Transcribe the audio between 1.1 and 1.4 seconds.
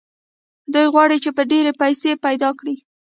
چې